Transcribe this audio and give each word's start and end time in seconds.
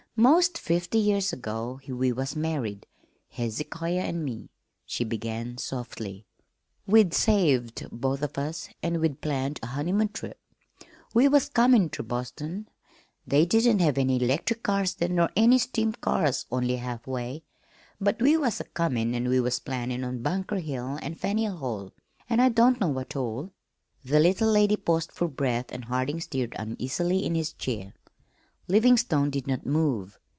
"'Most 0.17 0.57
fifty 0.57 0.97
years 0.99 1.31
ago 1.33 1.79
we 1.87 2.11
was 2.11 2.35
married, 2.35 2.85
Hezekiah 3.29 4.01
an' 4.01 4.23
me," 4.25 4.51
she 4.85 5.03
began 5.05 5.57
softly. 5.57 6.25
"We'd 6.85 7.13
saved, 7.13 7.87
both 7.91 8.21
of 8.21 8.37
us, 8.37 8.67
an' 8.83 8.99
we'd 8.99 9.21
planned 9.21 9.61
a 9.63 9.67
honeymoon 9.67 10.09
trip. 10.09 10.37
We 11.13 11.29
was 11.29 11.47
comin' 11.49 11.89
ter 11.89 12.03
Boston. 12.03 12.67
They 13.25 13.45
didn't 13.47 13.79
have 13.79 13.97
any 13.97 14.19
'lectric 14.19 14.61
cars 14.63 14.93
then 14.95 15.15
nor 15.15 15.29
any 15.37 15.57
steam 15.57 15.93
cars 15.93 16.45
only 16.51 16.75
half 16.75 17.07
way. 17.07 17.43
But 17.99 18.21
we 18.21 18.35
was 18.35 18.61
comin' 18.75 19.15
an' 19.15 19.29
we 19.29 19.39
was 19.39 19.59
plannin' 19.59 20.03
on 20.03 20.21
Bunker 20.21 20.59
Hill 20.59 20.99
an' 21.01 21.15
Faneuil 21.15 21.55
Hall, 21.55 21.93
an' 22.29 22.41
I 22.41 22.49
don't 22.49 22.81
know 22.81 22.89
what 22.89 23.15
all." 23.15 23.53
The 24.03 24.19
little 24.19 24.51
lady 24.51 24.75
paused 24.75 25.13
for 25.13 25.29
breath 25.29 25.71
and 25.71 25.85
Harding 25.85 26.19
stirred 26.19 26.53
uneasily 26.59 27.25
in 27.25 27.33
his 27.33 27.53
chair. 27.53 27.93
Livingstone 28.67 29.29
did 29.31 29.47
not 29.47 29.65
move. 29.65 30.17